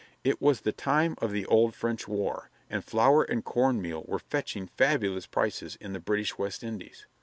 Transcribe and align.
It 0.23 0.41
was 0.41 0.61
the 0.61 0.71
time 0.71 1.13
of 1.19 1.31
the 1.31 1.45
old 1.45 1.75
French 1.75 2.07
war, 2.07 2.49
and 2.71 2.83
flour 2.83 3.21
and 3.21 3.45
corn 3.45 3.79
meal 3.79 4.03
were 4.07 4.17
fetching 4.17 4.65
fabulous 4.65 5.27
prices 5.27 5.77
in 5.79 5.93
the 5.93 5.99
British 5.99 6.39
West 6.39 6.63
Indies. 6.63 7.05